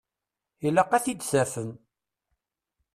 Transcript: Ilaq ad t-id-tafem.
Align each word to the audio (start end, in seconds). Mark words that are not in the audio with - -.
Ilaq 0.67 0.91
ad 0.93 1.03
t-id-tafem. 1.03 1.69